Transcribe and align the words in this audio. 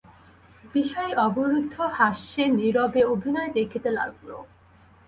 বিহারী 0.73 1.11
অবরুদ্ধহাস্যে 1.25 2.43
নীরবে 2.57 3.01
অভিনয় 3.13 3.51
দেখিতে 3.57 3.89
লাগিল। 3.97 4.29